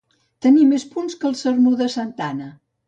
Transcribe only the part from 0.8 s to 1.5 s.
punts que el